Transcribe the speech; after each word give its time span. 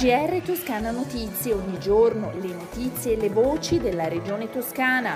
GR 0.00 0.40
Toscana 0.42 0.92
Notizie, 0.92 1.52
ogni 1.52 1.78
giorno 1.78 2.32
le 2.40 2.54
notizie 2.54 3.12
e 3.12 3.16
le 3.20 3.28
voci 3.28 3.78
della 3.78 4.08
regione 4.08 4.48
toscana. 4.48 5.14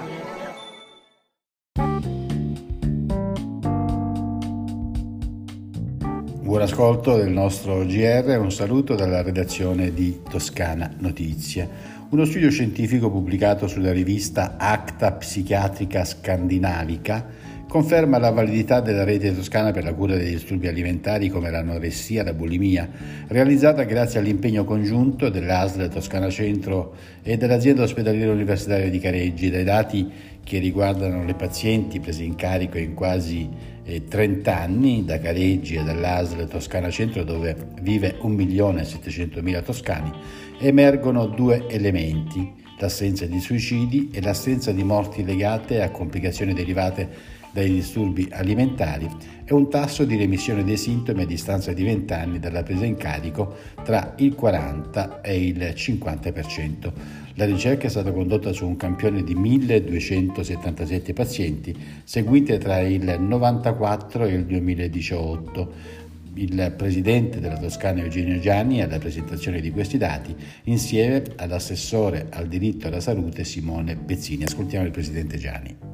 Buon 6.42 6.60
ascolto 6.60 7.16
del 7.16 7.30
nostro 7.30 7.86
GR 7.86 8.28
e 8.28 8.36
un 8.36 8.52
saluto 8.52 8.94
dalla 8.94 9.22
redazione 9.22 9.94
di 9.94 10.20
Toscana 10.28 10.92
Notizie. 10.98 11.66
Uno 12.10 12.26
studio 12.26 12.50
scientifico 12.50 13.10
pubblicato 13.10 13.66
sulla 13.66 13.90
rivista 13.90 14.56
Acta 14.58 15.12
Psichiatrica 15.12 16.04
Scandinavica 16.04 17.26
conferma 17.68 18.18
la 18.18 18.30
validità 18.30 18.80
della 18.80 19.04
rete 19.04 19.34
toscana 19.34 19.72
per 19.72 19.84
la 19.84 19.94
cura 19.94 20.16
dei 20.16 20.30
disturbi 20.30 20.68
alimentari 20.68 21.28
come 21.28 21.50
l'anoressia 21.50 22.22
e 22.22 22.24
la 22.24 22.32
bulimia, 22.32 22.88
realizzata 23.28 23.82
grazie 23.84 24.20
all'impegno 24.20 24.64
congiunto 24.64 25.28
dell'ASL 25.28 25.88
Toscana 25.88 26.30
Centro 26.30 26.94
e 27.22 27.36
dell'azienda 27.36 27.82
ospedaliera 27.82 28.32
universitaria 28.32 28.88
di 28.88 28.98
Careggi. 28.98 29.50
Dai 29.50 29.64
dati 29.64 30.10
che 30.44 30.58
riguardano 30.58 31.24
le 31.24 31.34
pazienti 31.34 32.00
prese 32.00 32.22
in 32.22 32.34
carico 32.34 32.78
in 32.78 32.94
quasi 32.94 33.48
eh, 33.84 34.04
30 34.04 34.56
anni 34.56 35.04
da 35.04 35.18
Careggi 35.18 35.76
e 35.76 35.82
dall'ASL 35.82 36.46
Toscana 36.46 36.90
Centro 36.90 37.24
dove 37.24 37.56
vive 37.80 38.18
1.700.000 38.22 39.62
toscani, 39.62 40.12
emergono 40.58 41.26
due 41.26 41.66
elementi, 41.68 42.62
l'assenza 42.78 43.24
di 43.26 43.40
suicidi 43.40 44.10
e 44.12 44.20
l'assenza 44.20 44.70
di 44.72 44.84
morti 44.84 45.24
legate 45.24 45.82
a 45.82 45.90
complicazioni 45.90 46.52
derivate 46.52 47.33
dai 47.54 47.70
disturbi 47.72 48.28
alimentari 48.32 49.08
e 49.44 49.54
un 49.54 49.70
tasso 49.70 50.04
di 50.04 50.16
remissione 50.16 50.64
dei 50.64 50.76
sintomi 50.76 51.22
a 51.22 51.26
distanza 51.26 51.72
di 51.72 51.84
20 51.84 52.12
anni 52.12 52.38
dalla 52.40 52.64
presa 52.64 52.84
in 52.84 52.96
carico 52.96 53.54
tra 53.84 54.14
il 54.18 54.34
40 54.34 55.20
e 55.20 55.46
il 55.46 55.58
50%. 55.58 56.92
La 57.34 57.44
ricerca 57.44 57.86
è 57.86 57.90
stata 57.90 58.10
condotta 58.10 58.52
su 58.52 58.66
un 58.66 58.76
campione 58.76 59.22
di 59.22 59.36
1277 59.36 61.12
pazienti, 61.12 61.76
seguiti 62.02 62.58
tra 62.58 62.80
il 62.80 63.20
94 63.20 64.24
e 64.24 64.32
il 64.32 64.44
2018 64.46 66.02
il 66.36 66.74
presidente 66.76 67.38
della 67.38 67.58
Toscana 67.58 68.02
Eugenio 68.02 68.40
Gianni 68.40 68.82
alla 68.82 68.98
presentazione 68.98 69.60
di 69.60 69.70
questi 69.70 69.98
dati 69.98 70.34
insieme 70.64 71.22
all'assessore 71.36 72.26
al 72.30 72.48
diritto 72.48 72.88
alla 72.88 72.98
salute 72.98 73.44
Simone 73.44 73.94
Bezzini. 73.94 74.42
Ascoltiamo 74.42 74.84
il 74.84 74.90
presidente 74.90 75.38
Gianni. 75.38 75.93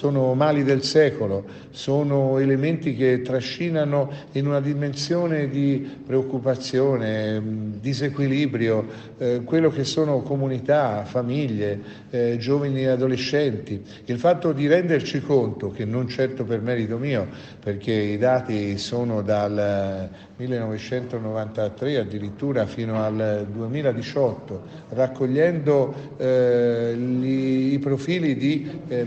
Sono 0.00 0.32
mali 0.32 0.64
del 0.64 0.82
secolo, 0.82 1.44
sono 1.72 2.38
elementi 2.38 2.96
che 2.96 3.20
trascinano 3.20 4.10
in 4.32 4.46
una 4.46 4.60
dimensione 4.60 5.50
di 5.50 5.86
preoccupazione, 6.06 7.42
disequilibrio, 7.78 8.86
eh, 9.18 9.42
quello 9.44 9.68
che 9.68 9.84
sono 9.84 10.22
comunità, 10.22 11.04
famiglie, 11.04 11.80
eh, 12.08 12.38
giovani 12.38 12.80
e 12.80 12.86
adolescenti. 12.86 13.82
Il 14.06 14.18
fatto 14.18 14.52
di 14.52 14.66
renderci 14.66 15.20
conto, 15.20 15.70
che 15.70 15.84
non 15.84 16.08
certo 16.08 16.44
per 16.44 16.62
merito 16.62 16.96
mio, 16.96 17.28
perché 17.62 17.92
i 17.92 18.16
dati 18.16 18.78
sono 18.78 19.20
dal 19.20 20.08
1993 20.36 21.98
addirittura 21.98 22.64
fino 22.64 23.02
al 23.02 23.46
2018, 23.52 24.62
raccogliendo 24.88 25.94
eh, 26.16 26.94
gli, 26.96 27.74
i 27.74 27.78
profili 27.78 28.34
di 28.36 28.80
eh, 28.88 29.04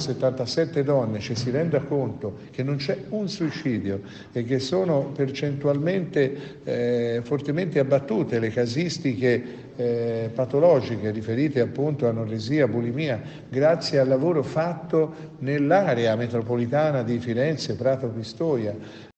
1277 0.00 0.82
donne, 0.82 1.18
ci 1.20 1.34
si 1.34 1.50
renda 1.50 1.80
conto 1.80 2.38
che 2.50 2.62
non 2.62 2.76
c'è 2.76 2.96
un 3.10 3.28
suicidio 3.28 4.00
e 4.32 4.44
che 4.44 4.58
sono 4.58 5.12
percentualmente 5.14 6.60
eh, 6.64 7.20
fortemente 7.22 7.78
abbattute 7.78 8.38
le 8.38 8.50
casistiche 8.50 9.68
eh, 9.76 10.30
patologiche 10.34 11.10
riferite 11.10 11.60
appunto 11.60 12.06
a 12.06 12.10
anoresia, 12.10 12.66
bulimia, 12.66 13.20
grazie 13.48 13.98
al 13.98 14.08
lavoro 14.08 14.42
fatto 14.42 15.14
nell'area 15.38 16.16
metropolitana 16.16 17.02
di 17.02 17.18
Firenze, 17.18 17.76
Prato 17.76 18.08
Pistoia. 18.08 19.09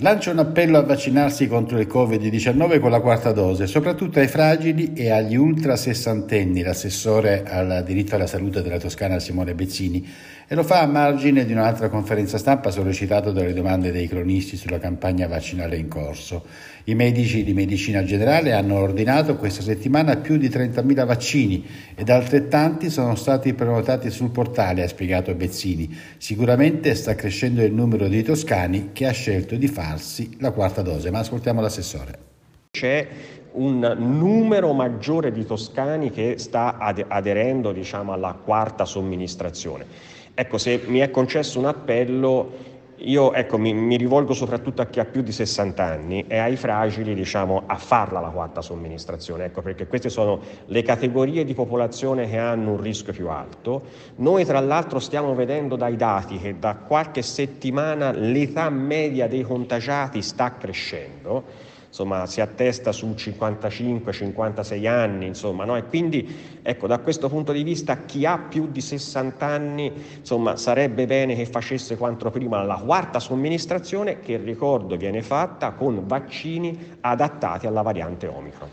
Lancia 0.00 0.30
un 0.30 0.38
appello 0.38 0.78
a 0.78 0.82
vaccinarsi 0.82 1.48
contro 1.48 1.80
il 1.80 1.88
Covid-19 1.88 2.78
con 2.78 2.92
la 2.92 3.00
quarta 3.00 3.32
dose, 3.32 3.66
soprattutto 3.66 4.20
ai 4.20 4.28
fragili 4.28 4.92
e 4.92 5.10
agli 5.10 5.34
ultra 5.34 5.74
sessantenni, 5.74 6.62
l'assessore 6.62 7.42
al 7.44 7.82
diritto 7.84 8.14
alla 8.14 8.28
salute 8.28 8.62
della 8.62 8.78
Toscana 8.78 9.18
Simone 9.18 9.56
Bezzini, 9.56 10.06
e 10.50 10.54
lo 10.54 10.62
fa 10.62 10.80
a 10.82 10.86
margine 10.86 11.44
di 11.44 11.52
un'altra 11.52 11.88
conferenza 11.88 12.38
stampa 12.38 12.70
sollecitato 12.70 13.32
dalle 13.32 13.52
domande 13.52 13.90
dei 13.90 14.06
cronisti 14.08 14.56
sulla 14.56 14.78
campagna 14.78 15.26
vaccinale 15.26 15.76
in 15.76 15.88
corso. 15.88 16.46
I 16.84 16.94
medici 16.94 17.44
di 17.44 17.52
medicina 17.52 18.02
generale 18.02 18.54
hanno 18.54 18.78
ordinato 18.78 19.36
questa 19.36 19.60
settimana 19.60 20.16
più 20.16 20.38
di 20.38 20.48
30.000 20.48 21.04
vaccini 21.04 21.66
ed 21.94 22.08
altrettanti 22.08 22.88
sono 22.88 23.14
stati 23.14 23.52
prenotati 23.52 24.08
sul 24.10 24.30
portale, 24.30 24.84
ha 24.84 24.88
spiegato 24.88 25.34
Bezzini. 25.34 25.94
Sicuramente 26.16 26.94
sta 26.94 27.14
crescendo 27.14 27.62
il 27.62 27.74
numero 27.74 28.08
di 28.08 28.22
toscani 28.22 28.90
che 28.94 29.06
ha 29.06 29.12
scelto 29.12 29.56
di 29.56 29.68
farsi 29.88 30.36
la 30.40 30.50
quarta 30.50 30.82
dose, 30.82 31.10
ma 31.10 31.20
ascoltiamo 31.20 31.60
l'assessore. 31.60 32.26
C'è 32.70 33.08
un 33.52 33.96
numero 33.98 34.72
maggiore 34.72 35.32
di 35.32 35.46
toscani 35.46 36.10
che 36.10 36.34
sta 36.38 36.76
aderendo 36.76 37.72
diciamo, 37.72 38.12
alla 38.12 38.34
quarta 38.34 38.84
somministrazione. 38.84 39.86
Ecco, 40.34 40.58
se 40.58 40.82
mi 40.86 40.98
è 40.98 41.10
concesso 41.10 41.58
un 41.58 41.64
appello, 41.64 42.76
io 43.00 43.32
ecco, 43.32 43.58
mi, 43.58 43.72
mi, 43.72 43.96
rivolgo 43.96 44.32
soprattutto 44.32 44.82
a 44.82 44.86
chi 44.86 44.98
ha 45.00 45.04
più 45.04 45.22
di 45.22 45.30
60 45.30 45.84
anni 45.84 46.24
e 46.26 46.38
ai 46.38 46.56
fragili 46.56 47.14
diciamo, 47.14 47.62
a 47.66 47.76
farla 47.76 48.20
la 48.20 48.28
quarta 48.28 48.60
somministrazione, 48.60 49.46
ecco, 49.46 49.62
perché 49.62 49.86
queste 49.86 50.08
sono 50.08 50.40
le 50.66 50.82
categorie 50.82 51.44
di 51.44 51.54
popolazione 51.54 52.28
che 52.28 52.38
hanno 52.38 52.72
un 52.72 52.80
rischio 52.80 53.12
più 53.12 53.28
alto. 53.28 53.82
Noi 54.16 54.44
tra 54.44 54.60
l'altro 54.60 54.98
stiamo 54.98 55.34
vedendo 55.34 55.76
dai 55.76 55.96
dati 55.96 56.38
che 56.38 56.58
da 56.58 56.74
qualche 56.74 57.22
settimana 57.22 58.10
l'età 58.10 58.68
media 58.70 59.28
dei 59.28 59.42
contagiati 59.42 60.22
sta 60.22 60.56
crescendo 60.56 61.76
insomma, 61.88 62.26
si 62.26 62.40
attesta 62.40 62.92
su 62.92 63.08
55-56 63.16 64.86
anni, 64.86 65.26
insomma, 65.26 65.64
no? 65.64 65.76
e 65.76 65.84
quindi 65.84 66.60
ecco, 66.62 66.86
da 66.86 66.98
questo 66.98 67.28
punto 67.28 67.52
di 67.52 67.62
vista 67.62 68.04
chi 68.04 68.24
ha 68.24 68.38
più 68.38 68.68
di 68.68 68.80
60 68.80 69.46
anni 69.46 69.92
insomma, 70.18 70.56
sarebbe 70.56 71.06
bene 71.06 71.34
che 71.34 71.46
facesse 71.46 71.96
quanto 71.96 72.30
prima 72.30 72.62
la 72.62 72.76
quarta 72.76 73.18
somministrazione 73.18 74.20
che 74.20 74.36
ricordo 74.36 74.96
viene 74.96 75.22
fatta 75.22 75.72
con 75.72 76.06
vaccini 76.06 76.96
adattati 77.00 77.66
alla 77.66 77.82
variante 77.82 78.26
Omicron. 78.26 78.68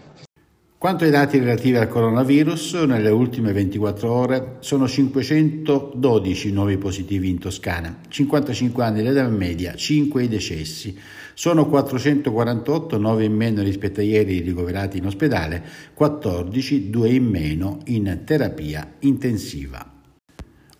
Quanto 0.78 1.06
ai 1.06 1.10
dati 1.10 1.40
relativi 1.40 1.78
al 1.78 1.88
coronavirus, 1.88 2.74
nelle 2.84 3.10
ultime 3.10 3.54
24 3.54 4.12
ore 4.12 4.58
sono 4.60 4.90
512 4.90 6.52
nuovi 6.52 6.78
positivi 6.78 7.30
in 7.30 7.40
Toscana, 7.40 8.00
55 8.10 8.84
anni 8.84 9.02
l'età 9.02 9.26
media, 9.30 9.74
5 9.74 10.24
i 10.24 10.28
decessi. 10.28 10.96
Sono 11.34 11.68
448, 11.68 12.98
9 12.98 13.24
in 13.24 13.34
meno 13.34 13.64
rispetto 13.64 14.02
a 14.02 14.04
ieri 14.04 14.42
ricoverati 14.42 14.98
in 14.98 15.06
ospedale, 15.06 15.64
14, 15.94 16.90
2 16.90 17.10
in 17.10 17.26
meno 17.26 17.80
in 17.86 18.22
terapia 18.26 18.96
intensiva. 19.00 19.95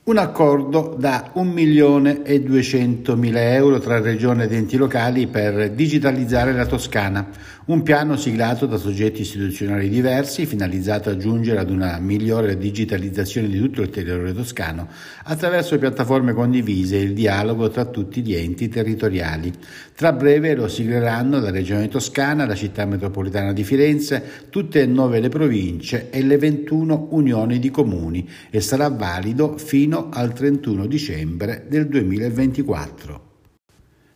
Un 0.08 0.18
accordo 0.18 0.96
da 1.00 1.32
1 1.34 1.52
milione 1.52 2.22
e 2.22 2.40
200 2.40 3.16
mila 3.16 3.42
euro 3.56 3.80
tra 3.80 4.00
regione 4.00 4.44
ed 4.44 4.54
enti 4.54 4.78
locali 4.78 5.26
per 5.26 5.72
digitalizzare 5.72 6.54
la 6.54 6.68
Toscana, 6.68 7.28
un 7.66 7.82
piano 7.82 8.16
siglato 8.16 8.68
da 8.68 8.78
soggetti 8.78 9.22
istituzionali 9.22 9.90
diversi 9.90 10.46
finalizzato 10.46 11.10
a 11.10 11.18
giungere 11.18 11.58
ad 11.58 11.72
una 11.72 11.98
migliore 11.98 12.56
digitalizzazione 12.56 13.48
di 13.48 13.58
tutto 13.58 13.82
il 13.82 13.90
territorio 13.90 14.32
toscano 14.32 14.88
attraverso 15.24 15.76
piattaforme 15.80 16.34
condivise 16.34 16.98
e 16.98 17.02
il 17.02 17.14
dialogo 17.14 17.72
tra 17.72 17.86
tutti 17.86 18.22
gli 18.22 18.36
enti 18.36 18.70
territoriali. 18.70 19.52
Tra 19.96 20.14
breve 20.14 20.54
lo 20.54 20.68
sigleranno 20.68 21.40
la 21.40 21.50
Regione 21.50 21.88
Toscana, 21.88 22.46
la 22.46 22.54
città 22.54 22.86
metropolitana 22.86 23.54
di 23.54 23.64
Firenze, 23.64 24.24
tutte 24.52 24.82
e 24.82 24.86
nove 24.86 25.20
le 25.20 25.30
province 25.30 26.12
e 26.12 26.22
le 26.22 26.38
21 26.38 27.08
unioni 27.12 27.58
di 27.58 27.72
comuni 27.72 28.30
e 28.52 28.62
sarà 28.62 28.90
valido 28.90 29.58
fino 29.58 29.95
al 30.12 30.34
31 30.34 30.86
dicembre 30.86 31.66
del 31.68 31.88
2024. 31.88 33.34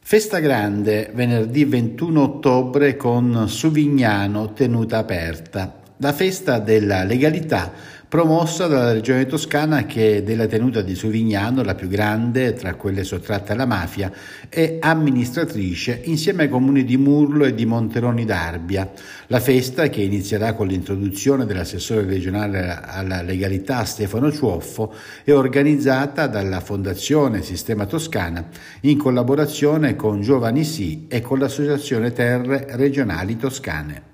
Festa 0.02 0.40
grande 0.40 1.12
venerdì 1.14 1.66
21 1.66 2.22
ottobre 2.22 2.98
con 2.98 3.48
Suvignano 3.48 4.54
tenuta 4.54 4.98
aperta. 4.98 5.79
La 6.02 6.14
festa 6.14 6.60
della 6.60 7.04
legalità 7.04 7.74
promossa 8.08 8.68
dalla 8.68 8.94
regione 8.94 9.26
toscana 9.26 9.86
che 9.86 10.16
è 10.16 10.24
della 10.24 10.48
tenuta 10.48 10.82
di 10.82 10.96
Suvignano, 10.96 11.62
la 11.62 11.76
più 11.76 11.90
grande 11.90 12.54
tra 12.54 12.76
quelle 12.76 13.04
sottratte 13.04 13.52
alla 13.52 13.66
mafia, 13.66 14.10
e 14.48 14.78
amministratrice 14.80 16.00
insieme 16.06 16.44
ai 16.44 16.50
comuni 16.50 16.86
di 16.86 16.96
Murlo 16.96 17.44
e 17.44 17.54
di 17.54 17.66
Monteroni 17.66 18.24
d'Arbia. 18.24 18.90
La 19.28 19.42
festa, 19.42 19.90
che 19.90 20.02
inizierà 20.02 20.54
con 20.54 20.68
l'introduzione 20.68 21.46
dell'assessore 21.46 22.06
regionale 22.06 22.80
alla 22.82 23.22
legalità 23.22 23.84
Stefano 23.84 24.32
Ciuoffo, 24.32 24.94
è 25.26 25.34
organizzata 25.34 26.28
dalla 26.28 26.62
Fondazione 26.62 27.42
Sistema 27.42 27.86
Toscana 27.86 28.48
in 28.84 28.98
collaborazione 28.98 29.98
con 29.98 30.22
Giovani 30.22 30.64
Sì 30.64 31.08
e 31.10 31.20
con 31.20 31.40
l'Associazione 31.40 32.14
Terre 32.14 32.68
Regionali 32.70 33.36
Toscane. 33.36 34.09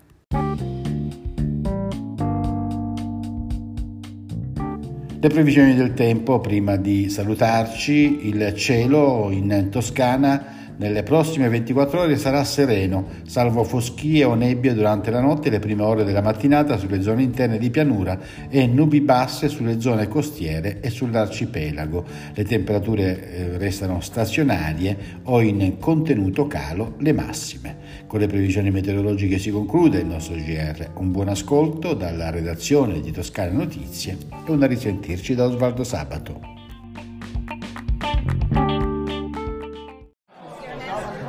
Le 5.17 5.29
previsioni 5.29 5.75
del 5.75 5.93
tempo, 5.93 6.39
prima 6.39 6.75
di 6.75 7.09
salutarci, 7.09 8.27
il 8.27 8.53
cielo 8.55 9.29
in 9.31 9.69
Toscana 9.71 10.54
nelle 10.77 11.03
prossime 11.03 11.47
24 11.47 12.01
ore 12.01 12.17
sarà 12.17 12.43
sereno, 12.43 13.07
salvo 13.25 13.63
foschie 13.63 14.23
o 14.25 14.33
nebbie 14.35 14.73
durante 14.73 15.09
la 15.09 15.21
notte 15.21 15.47
e 15.47 15.51
le 15.51 15.59
prime 15.59 15.83
ore 15.83 16.03
della 16.03 16.21
mattinata 16.21 16.77
sulle 16.77 17.01
zone 17.01 17.23
interne 17.23 17.57
di 17.57 17.69
pianura 17.69 18.19
e 18.49 18.67
nubi 18.67 18.99
basse 19.01 19.47
sulle 19.47 19.79
zone 19.79 20.07
costiere 20.07 20.81
e 20.81 20.89
sull'arcipelago. 20.89 22.05
Le 22.33 22.43
temperature 22.43 23.31
eh, 23.31 23.57
restano 23.57 24.01
stazionarie 24.01 24.97
o 25.23 25.41
in 25.41 25.77
contenuto 25.79 26.47
calo 26.47 26.95
le 26.99 27.13
massime. 27.13 27.77
Con 28.07 28.19
le 28.19 28.27
previsioni 28.27 28.71
meteorologiche 28.71 29.39
si 29.39 29.51
conclude 29.51 29.99
il 29.99 30.05
nostro 30.05 30.35
GR. 30.35 30.91
Un 30.95 31.11
buon 31.11 31.29
ascolto 31.29 31.93
dalla 31.93 32.29
redazione 32.29 32.99
di 32.99 33.11
Toscane 33.11 33.51
Notizie 33.51 34.17
e 34.45 34.51
una 34.51 34.67
risentirci 34.67 35.35
da 35.35 35.45
Osvaldo 35.45 35.83
Sabato. 35.83 36.54